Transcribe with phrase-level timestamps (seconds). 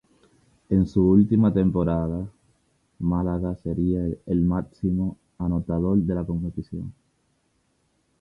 [0.69, 6.91] En su última temporada en Málaga sería el máximo anotador de la competición.